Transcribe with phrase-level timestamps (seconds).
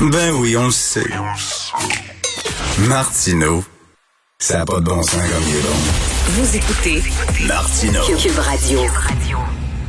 [0.00, 1.04] Ben oui, on le sait.
[2.88, 3.62] Martineau,
[4.38, 5.76] ça n'a pas de bon sens comme il est bon.
[6.28, 7.02] Vous écoutez
[7.46, 8.00] Martineau.
[8.16, 8.80] Cube Radio.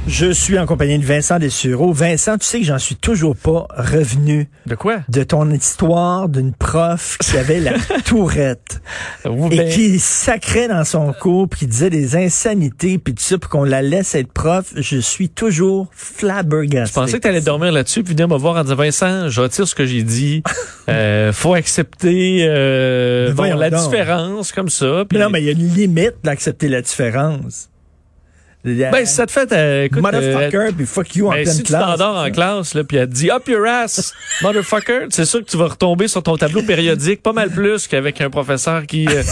[0.07, 1.93] Je suis en compagnie de Vincent Dessureau.
[1.93, 5.01] Vincent, tu sais que j'en suis toujours pas revenu De quoi?
[5.09, 7.73] de ton histoire d'une prof qui avait la
[8.05, 8.81] tourette
[9.23, 13.23] Vous, et ben, qui sacrait dans son cours, puis qui disait des insanités, puis tout
[13.23, 14.73] ça, pour qu'on la laisse être prof.
[14.75, 16.89] Je suis toujours flabbergasté.
[16.93, 19.39] Je pensais que tu allais dormir là-dessus puis venir me voir en disant Vincent, je
[19.41, 20.43] retire ce que j'ai dit.
[20.89, 23.83] Euh, faut accepter euh, bon, la donc.
[23.83, 25.05] différence comme ça.
[25.07, 27.69] puis- Mais non, mais il y a une limite d'accepter la différence.
[28.63, 31.55] Ben, si ça te fait, euh, écoute, euh, Motherfucker, puis fuck you en ben, pleine
[31.55, 31.97] si tu classe.
[31.97, 35.49] t'endors en classe, là, puis elle te dit Up your ass, motherfucker, c'est sûr que
[35.49, 39.23] tu vas retomber sur ton tableau périodique pas mal plus qu'avec un professeur qui, euh,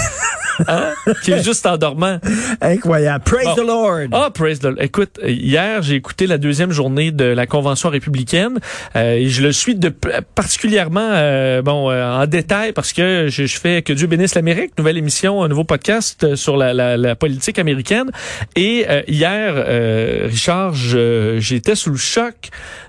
[0.67, 2.19] hein, qui est juste endormant.
[2.61, 3.23] Incroyable.
[3.23, 3.55] Praise Bon.
[3.55, 4.07] the Lord.
[4.11, 8.59] Ah, praise the Écoute, hier, j'ai écouté la deuxième journée de la Convention républicaine
[8.95, 9.89] euh, et je le suis de,
[10.35, 14.71] particulièrement euh, bon euh, en détail parce que je, je fais Que Dieu bénisse l'Amérique,
[14.77, 18.11] nouvelle émission, un nouveau podcast euh, sur la, la, la politique américaine.
[18.55, 22.35] Et euh, hier, euh, Richard, j'étais sous le choc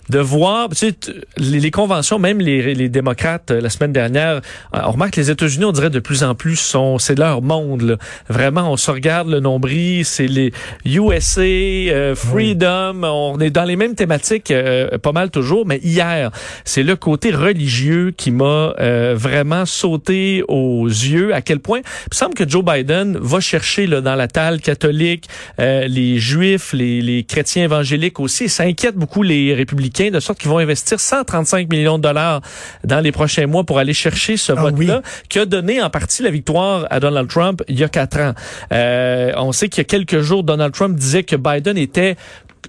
[0.09, 0.95] de voir, tu sais,
[1.37, 4.41] les, les conventions, même les, les démocrates la semaine dernière,
[4.73, 7.60] on remarque que les États-Unis, on dirait de plus en plus, sont, c'est leur monde.
[7.81, 7.97] Là.
[8.29, 10.53] Vraiment, on se regarde le nombril, c'est les
[10.85, 16.31] USA, euh, Freedom, on est dans les mêmes thématiques euh, pas mal toujours, mais hier,
[16.65, 22.11] c'est le côté religieux qui m'a euh, vraiment sauté aux yeux, à quel point il
[22.13, 26.73] me semble que Joe Biden va chercher là, dans la table catholique euh, les juifs,
[26.73, 30.59] les, les chrétiens évangéliques aussi, et ça inquiète beaucoup les républicains, de sorte qu'ils vont
[30.59, 32.41] investir 135 millions de dollars
[32.85, 36.23] dans les prochains mois pour aller chercher ce Ah vote-là, qui a donné en partie
[36.23, 38.33] la victoire à Donald Trump il y a quatre ans.
[38.73, 42.17] Euh, on sait qu'il y a quelques jours, Donald Trump disait que Biden était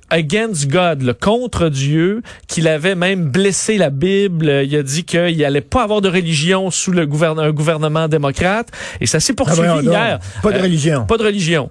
[0.10, 4.62] against God, le contre Dieu, qu'il avait même blessé la Bible.
[4.66, 8.70] Il a dit qu'il allait pas avoir de religion sous le gouverne un gouvernement démocrate.
[9.00, 10.20] Et ça s'est Ah, poursuivi hier.
[10.44, 11.06] Pas de Euh, religion.
[11.06, 11.70] Pas de religion.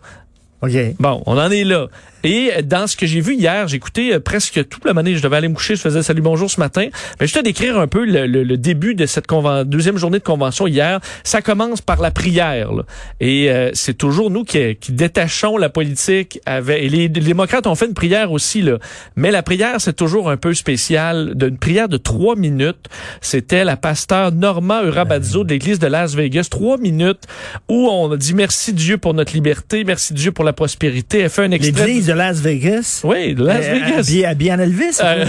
[0.62, 0.72] OK.
[0.98, 1.87] Bon, on en est là.
[2.22, 5.16] Et dans ce que j'ai vu hier, écouté euh, presque toute la manée.
[5.16, 6.88] Je devais aller me coucher, je faisais salut bonjour ce matin.
[7.19, 9.25] Mais je te décrire un peu le, le- le début de cette
[9.65, 11.00] deuxième journée de convention hier.
[11.25, 12.72] Ça commence par la prière.
[12.75, 12.82] là.
[13.21, 16.41] Et euh, c'est toujours nous qui, qui détachons la politique.
[16.44, 18.60] Avec, et les, les démocrates ont fait une prière aussi.
[18.60, 18.77] Là.
[19.16, 21.32] Mais la prière, c'est toujours un peu spécial.
[21.37, 22.84] D'une prière de trois minutes.
[23.22, 26.48] C'était la pasteur Norma Urabazzo de l'église de Las Vegas.
[26.50, 27.22] Trois minutes
[27.71, 31.20] où on dit merci Dieu pour notre liberté, merci Dieu pour la prospérité.
[31.20, 31.86] Elle fait un extrait.
[31.86, 33.00] L'église de Las Vegas?
[33.04, 33.98] Oui, de Las Euh, Vegas.
[34.00, 34.98] habillé- habillé en Elvis.
[35.02, 35.24] Euh,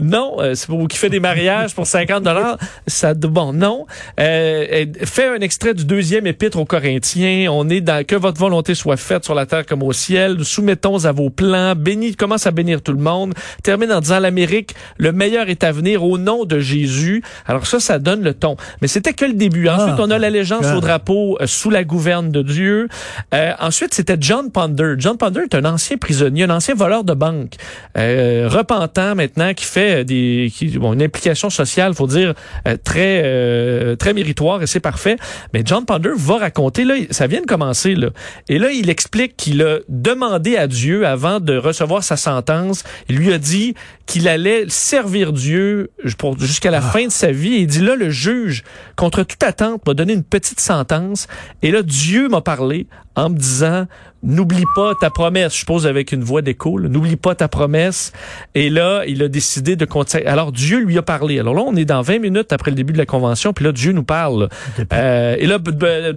[0.00, 2.58] non, euh, c'est pour qui fait des mariages pour 50 dollars.
[2.86, 3.86] Ça, bon, non.
[4.20, 7.48] Euh, elle fait un extrait du deuxième épître aux Corinthiens.
[7.50, 10.34] On est dans que votre volonté soit faite sur la terre comme au ciel.
[10.34, 11.74] Nous soumettons à vos plans.
[11.76, 13.34] Bénis, commence à bénir tout le monde.
[13.62, 17.22] Termine en disant l'Amérique, le meilleur est à venir au nom de Jésus.
[17.46, 18.56] Alors ça, ça donne le ton.
[18.80, 19.68] Mais c'était que le début.
[19.68, 20.78] Ensuite, Ah, on a l'allégeance d'accord.
[20.78, 22.88] au drapeau euh, sous la gouverne de Dieu.
[23.34, 24.50] Euh, ensuite, c'était John
[24.98, 27.54] John Ponder est un ancien prisonnier, un ancien voleur de banque,
[27.96, 32.34] euh, repentant maintenant, qui fait des, qui, bon, une implication sociale, faut dire
[32.66, 35.16] euh, très, euh, très méritoire et c'est parfait.
[35.52, 38.08] Mais John Ponder va raconter là, ça vient de commencer là,
[38.48, 42.84] et là il explique qu'il a demandé à Dieu avant de recevoir sa sentence.
[43.08, 43.74] Il lui a dit
[44.06, 45.90] qu'il allait servir Dieu
[46.38, 47.54] jusqu'à la fin de sa vie.
[47.54, 48.64] Et il dit là le juge,
[48.96, 51.28] contre toute attente, m'a donné une petite sentence.
[51.62, 52.86] Et là Dieu m'a parlé
[53.16, 53.86] en me disant
[54.24, 55.52] n'oublie pas ta promesse.
[55.52, 56.78] Je suppose avec une voix d'écho.
[56.78, 56.88] là.
[56.88, 58.12] N'oublie pas ta promesse.
[58.54, 60.26] Et là, il a décidé de continuer.
[60.26, 61.40] Alors Dieu lui a parlé.
[61.40, 63.52] Alors là, on est dans 20 minutes après le début de la convention.
[63.52, 64.48] Puis là, Dieu nous parle.
[64.92, 65.58] Euh, et là,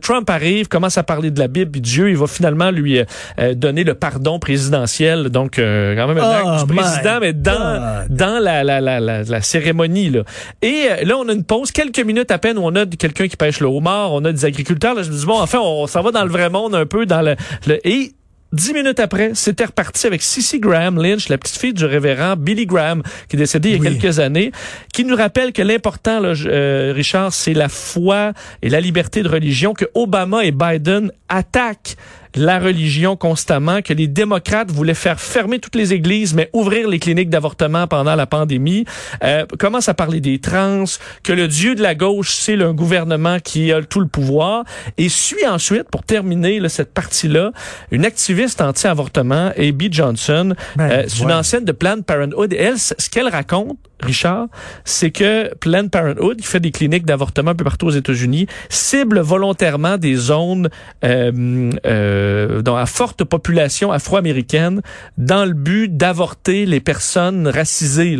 [0.01, 1.71] Trump arrive, commence à parler de la Bible.
[1.71, 3.05] Puis Dieu, il va finalement lui euh,
[3.39, 5.29] euh, donner le pardon présidentiel.
[5.29, 8.15] Donc, euh, quand même un Oh, acte du président, mais dans, God.
[8.15, 10.11] dans la, la, la, la, la cérémonie.
[10.11, 10.21] Là.
[10.61, 13.27] Et euh, là, on a une pause, quelques minutes à peine, où on a quelqu'un
[13.27, 14.93] qui pêche le homard, on a des agriculteurs.
[14.93, 17.05] Là, je me dis, bon, enfin, on, s'en va dans le vrai monde un peu.
[17.05, 17.35] dans le,
[17.67, 18.11] le Et
[18.53, 22.65] Dix minutes après, c'était reparti avec Cissy Graham Lynch, la petite fille du révérend Billy
[22.65, 23.97] Graham, qui est décédé il y a Oui.
[23.97, 24.51] quelques années,
[24.93, 29.73] qui nous rappelle que l'important, euh, Richard, c'est la foi et la liberté de religion,
[29.73, 31.97] que Obama et Biden attaquent
[32.35, 36.99] la religion constamment, que les démocrates voulaient faire fermer toutes les églises, mais ouvrir les
[36.99, 38.85] cliniques d'avortement pendant la pandémie,
[39.23, 40.85] euh, commence à parler des trans,
[41.23, 44.63] que le dieu de la gauche, c'est le gouvernement qui a tout le pouvoir,
[44.97, 47.51] et suit ensuite, pour terminer là, cette partie-là,
[47.91, 52.79] une activiste anti-avortement, Abby Johnson, Ben, euh, c'est une ancienne de Planned Parenthood, et elle,
[52.79, 54.47] ce qu'elle raconte, Richard,
[54.83, 59.19] c'est que Planned Parenthood, qui fait des cliniques d'avortement un peu partout aux États-Unis, cible
[59.19, 60.69] volontairement des zones
[61.03, 64.81] euh, euh, dont à forte population afro-américaine
[65.17, 68.17] dans le but d'avorter les personnes racisées.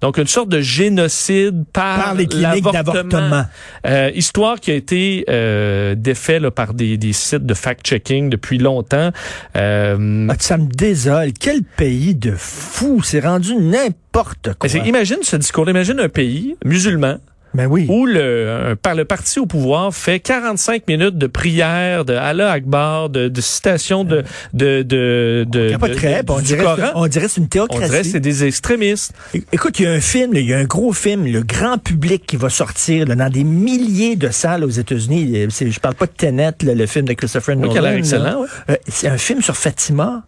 [0.00, 3.44] Donc, une sorte de génocide par, Par les cliniques d'avortement.
[3.86, 8.58] Euh, histoire qui a été euh, défaite là, par des, des sites de fact-checking depuis
[8.58, 9.10] longtemps.
[9.56, 11.32] Euh, Ah, ça me désole.
[11.38, 13.02] Quel pays de fou.
[13.02, 14.70] C'est rendu n'importe quoi.
[14.70, 17.18] imagine ce discours, imagine un pays musulman
[17.54, 17.86] Ben oui.
[17.88, 22.52] où le, un- par le parti au pouvoir fait 45 minutes de prière, de Allah
[22.52, 24.22] Akbar, de, de citations de
[24.52, 26.90] de de de, Capoterait, de- on du dirait, Coran.
[26.94, 28.10] on dirait que c'est une On dirait théocratie.
[28.10, 29.12] c'est des extrémistes.
[29.52, 32.26] Écoute, il y a un film, il y a un gros film, le grand public
[32.26, 35.32] qui va sortir là, dans des milliers de salles aux États-Unis.
[35.36, 37.80] Euh, Je parle pas de Tenet, là, le film de Christopher Oui, Nolan.
[37.82, 37.96] là.
[37.96, 38.48] excellent, ouais.
[38.70, 40.22] Euh, c'est un film sur Fatima.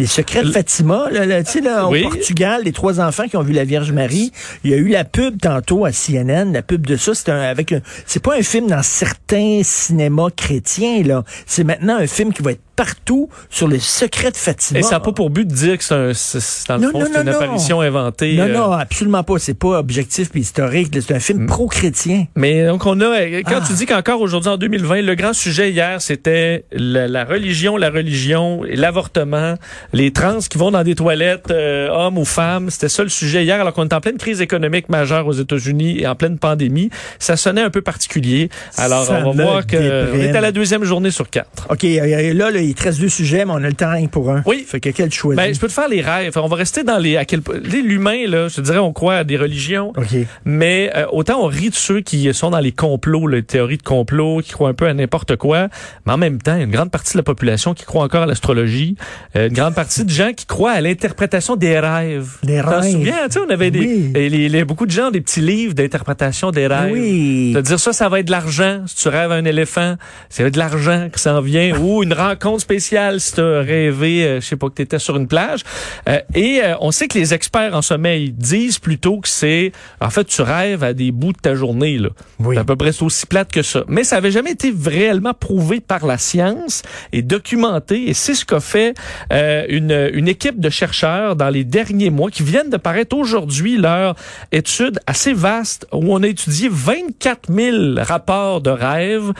[0.00, 2.04] Les secrets de Fatima, là, là, tu sais, là, Oui.
[2.04, 4.32] au Portugal, les trois enfants qui ont vu la Vierge Marie.
[4.64, 7.14] Il y a eu la pub tantôt à CNN, la pub de ça.
[7.14, 11.22] C'est un, avec un, c'est pas un film dans certains cinémas chrétiens, là.
[11.46, 14.80] C'est maintenant un film qui va être partout sur les secrets de Fatima.
[14.80, 16.82] Et ça n'a pas pour but de dire que c'est un, c'est- c'est- dans le
[16.82, 18.36] Non, fond, non, c'est une non, apparition inventée.
[18.36, 19.38] Non, euh, non, absolument pas.
[19.38, 20.88] C'est pas objectif puis historique.
[21.00, 22.26] C'est un film pro-chrétien.
[22.36, 23.64] Mais donc on a euh, quand Ah.
[23.66, 27.90] tu dis qu'encore aujourd'hui en 2020 le grand sujet hier c'était la, la religion la
[27.90, 29.54] religion l'avortement
[29.92, 33.44] les trans qui vont dans des toilettes euh, hommes ou femmes c'était ça le sujet
[33.44, 36.90] hier alors qu'on est en pleine crise économique majeure aux États-Unis et en pleine pandémie
[37.18, 40.20] ça sonnait un peu particulier alors Ça on va voir que on déprime.
[40.34, 43.08] est à la deuxième journée sur quatre OK, euh, là, là, il te reste deux
[43.08, 44.42] sujets, mais on a le temps pour un.
[44.46, 44.64] Oui.
[44.66, 45.34] Fait que quel choix?
[45.34, 46.32] ben, je peux te faire les rêves.
[46.36, 48.48] On va rester dans les à quel point- les- l'humain là.
[48.48, 50.06] Je te dirais, on croit à des religions, OK.
[50.44, 53.82] Mais euh, autant on rit de ceux qui sont dans les complots, les théories de
[53.82, 55.68] complot, qui croient un peu à n'importe quoi,
[56.06, 58.02] mais en même temps, il y a une grande partie de la population qui croit
[58.04, 58.96] encore à l'astrologie,
[59.36, 62.28] euh, une grande partie de gens qui croient à l'interprétation des rêves.
[62.42, 62.92] Des T'en rêves.
[62.92, 64.12] souviens, tu sais, on avait des, Oui.
[64.14, 66.92] et les, les- beaucoup de gens des petits livres d'interprétation des rêves.
[66.92, 67.52] Oui.
[67.52, 68.82] De dire ça, ça va être de l'argent.
[68.86, 69.96] Si tu rêves à un éléphant,
[70.28, 71.78] c'est de l'argent qui s'en vient.
[71.80, 74.98] Ou une rencontre spéciale si tu as rêvé, euh, je sais pas, que tu étais
[74.98, 75.60] sur une plage.
[76.08, 79.72] Euh, et euh, on sait que les experts en sommeil disent plutôt que c'est...
[80.00, 81.98] En fait, tu rêves à des bouts de ta journée.
[81.98, 82.10] là.
[82.38, 82.54] Oui.
[82.56, 83.84] C'est à peu près aussi plate que ça.
[83.88, 88.08] Mais ça avait jamais été réellement prouvé par la science et documenté.
[88.08, 88.94] Et c'est ce qu'a fait
[89.32, 93.76] euh, une, une équipe de chercheurs dans les derniers mois qui viennent de paraître aujourd'hui
[93.76, 94.14] leur
[94.52, 99.32] étude assez vaste où on a étudié 24 000 rapports de rêves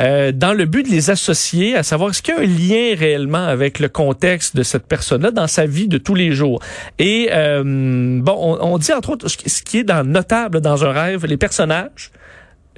[0.00, 2.94] euh, dans le but de les associer, à savoir est-ce qu'il y a un lien
[2.98, 6.60] réellement avec le contexte de cette personne-là dans sa vie de tous les jours.
[6.98, 7.62] Et euh,
[8.20, 11.36] bon, on, on dit entre autres ce qui- est dans, notable dans un rêve, les
[11.36, 12.10] personnages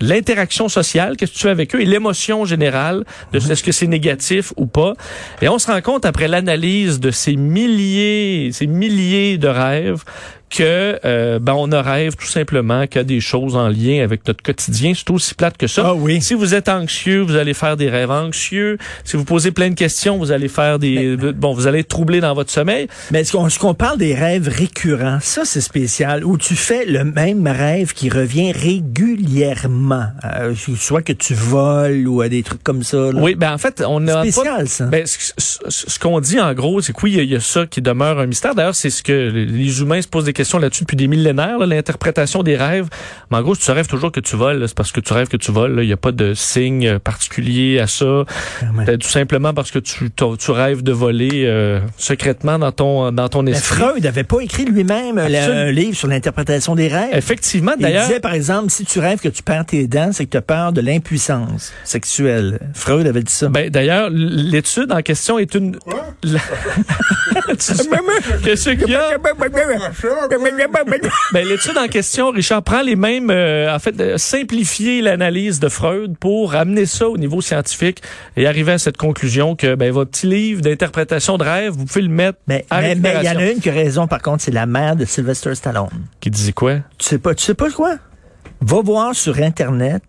[0.01, 3.51] l'interaction sociale, qu'est-ce que tu fais avec eux, et l'émotion générale de Mhm.
[3.53, 4.95] est-ce que c'est négatif ou pas.
[5.43, 10.03] Et on se rend compte après l'analyse de ces milliers, ces milliers de rêves
[10.53, 14.03] que euh, ben on ne rêve tout simplement qu'il y a des choses en lien
[14.05, 14.93] avec notre quotidien.
[14.95, 15.83] C'est aussi plate que ça.
[15.87, 16.21] Ah oui.
[16.21, 18.77] Si vous êtes anxieux, vous allez faire des rêves anxieux.
[19.05, 22.21] Si vous posez plein de questions, vous allez faire des bon, vous allez être troublé
[22.21, 22.87] dans votre sommeil.
[23.11, 25.19] Mais est-ce qu'on, est-ce qu'on parle des rêves récurrents?
[25.23, 26.25] Ça, c'est spécial.
[26.25, 30.05] Où tu fais le même rêve qui revient régulièrement.
[30.25, 32.97] Euh, soit que tu voles ou à des trucs comme ça.
[32.97, 33.13] là.
[33.21, 34.85] Oui, ben en fait, on a pas Spécial, ça.
[34.87, 37.41] Ben, ce, ce- ce qu'on dit en gros, c'est que oui, il y y, a
[37.41, 38.55] ça qui demeure un mystère.
[38.55, 42.43] D'ailleurs, c'est ce que les humains se posent des questions là-dessus depuis des millénaires, l'interprétation
[42.43, 42.89] des rêves.
[43.31, 45.29] Mais en gros, si tu rêves toujours que tu voles, c'est parce que tu rêves
[45.29, 45.79] que tu voles.
[45.83, 48.25] Il n'y a pas de signe euh, particulier à ça.
[48.85, 53.29] Peut-être tout simplement parce que tu, tu rêves de voler euh, secrètement dans ton dans
[53.29, 53.81] ton Mais esprit.
[53.81, 55.29] Freud n'avait pas écrit lui-même euh,
[55.69, 57.11] un livre sur l'interprétation des rêves.
[57.15, 58.07] Effectivement, Il d'ailleurs.
[58.07, 60.43] disait, par exemple, si tu rêves que tu perds tes dents, c'est que tu as
[60.43, 62.59] peur de l'impuissance sexuelle.
[62.75, 63.49] Freud avait dit ça.
[63.49, 65.77] Ben, d'ailleurs, l'étude en question est une.
[66.23, 66.41] La-
[67.57, 67.73] Tu-
[68.45, 69.11] Qu'est-ce qu'il y a?
[71.33, 75.69] Ben, l'étude en question, Richard, prend les mêmes, euh, en fait, euh, simplifier l'analyse de
[75.69, 78.03] Freud pour amener ça au niveau scientifique
[78.37, 82.03] et arriver à cette conclusion que, ben, votre petit livre d'interprétation de rêve, vous pouvez
[82.03, 84.23] le mettre mais à mais- mais il y en a une qui a raison, par
[84.23, 86.07] contre, c'est la mère de Sylvester Stallone.
[86.21, 86.77] Qui disait quoi?
[86.99, 87.97] Tu sais pas, tu sais pas quoi?
[88.61, 90.03] Va voir sur Internet,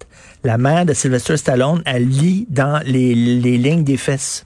[0.43, 4.45] la mère de Sylvester Stallone, elle lit dans les, les lignes des fesses.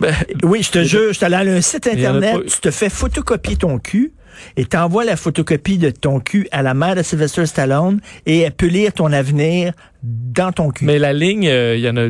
[0.00, 2.88] Ben, Oui, je te jure, je t'allais à un site Internet, pas- tu te fais
[2.88, 4.12] photocopier ton cul
[4.56, 8.52] et t'envoies la photocopie de ton cul à la mère de Sylvester Stallone et elle
[8.52, 9.72] peut lire ton avenir
[10.02, 10.84] dans ton cul.
[10.84, 12.08] mais la ligne, euh, il y en a,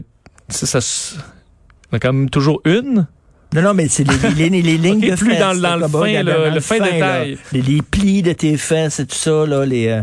[0.49, 1.17] ça, ça
[1.93, 3.07] y en a quand même toujours une.
[3.55, 5.39] Non, non, mais c'est les, les, les, les lignes Ok, de plus fesses.
[5.41, 7.33] dans le- dans le fin, regarde, là, dans le fin détail.
[7.35, 7.37] là.
[7.53, 9.87] Les, les plis de tes fesses et tout ça, là, les...
[9.89, 10.03] euh,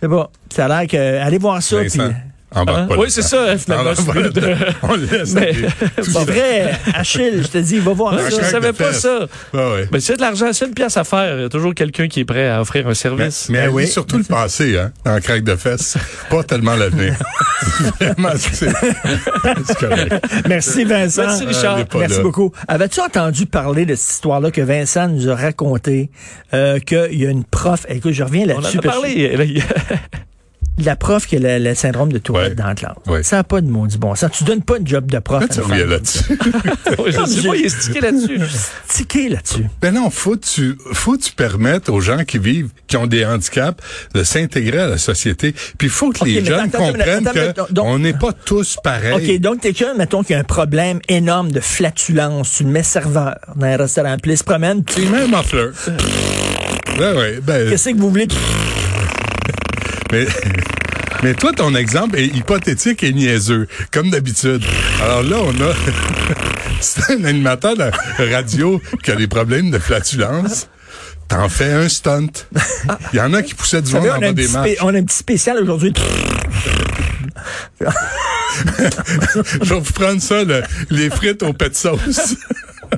[0.00, 0.26] C'est bon.
[0.50, 1.18] Ça a l'air que...
[1.20, 1.82] Allez voir ça.
[1.82, 2.12] Vincent,
[2.60, 2.64] Hein?
[2.64, 3.04] pas Oui, là-dedans.
[3.08, 5.52] c'est ça, finalement, Ah, c'est de- On le laisse Mais-
[5.96, 6.24] C'est ça.
[6.24, 8.30] vrai, Achille, je te dis, va voir Ah, ça.
[8.30, 9.02] je craque savais pas fesses.
[9.02, 9.26] ça.
[9.92, 12.20] Mais a de l'argent, a une pièce à faire, il y a toujours quelqu'un qui
[12.20, 13.48] est prêt à offrir un Mais, service.
[13.50, 13.86] mais Ben oui.
[13.86, 15.96] surtout le passé, hein, en craque de fesses,
[16.30, 17.14] pas tellement l'avenir.
[18.00, 18.70] Vraiment, c'est
[19.66, 20.14] c'est correct.
[20.48, 21.22] Merci Vincent.
[21.26, 21.86] Merci, Euh, Richard.
[21.86, 22.22] pas Merci là.
[22.22, 22.52] beaucoup.
[22.68, 26.10] Avais-tu entendu parler de cette histoire-là que Vincent nous a raconté,
[26.54, 28.78] euh, qu'il y a une prof, écoute, je reviens On en là-dessus.
[28.78, 29.60] a que parlé.
[30.78, 32.54] La prof qui a le, le syndrome de Tourette Ouais.
[32.54, 32.96] dans la classe.
[33.06, 33.22] Ouais.
[33.22, 34.30] Ça n'a pas de maudit bon sens.
[34.32, 35.42] Tu donnes pas de job de prof.
[35.50, 36.24] Tu à une reviens là-dessus?
[36.98, 38.38] Oui, je sais pas, il est stické là-dessus.
[39.28, 39.66] Là-dessus.
[39.80, 43.06] Ben non, faut que tu faut que tu permettes aux gens qui vivent, qui ont
[43.06, 43.82] des handicaps,
[44.14, 45.52] de s'intégrer à la société.
[45.78, 48.32] Puis il faut que les jeunes attends, comprennent attends, attends, que donc- on n'est pas
[48.32, 49.36] tous pareils.
[49.36, 53.36] OK, donc quelqu'un, mettons, qui a un problème énorme de flatulence, tu le mets serveur
[53.56, 55.72] dans un restaurant, puis il se promène, C'est même en fleur.
[56.98, 58.28] Ben ouais, ben, qu'est-ce que vous voulez?
[60.16, 60.26] Mais,
[61.22, 64.62] mais toi, ton exemple est hypothétique et niaiseux, comme d'habitude.
[65.02, 65.74] Alors là, on a,
[66.80, 67.90] c'est un animateur de
[68.32, 70.68] radio qui a des problèmes de flatulence.
[71.28, 72.28] T'en fais un stunt.
[73.12, 74.70] Il y en a qui poussaient du on, a bas un des marches.
[74.80, 75.92] on a un petit spécial aujourd'hui.
[79.60, 82.36] Je vais vous prendre ça, le- les frites aux pets de sauce.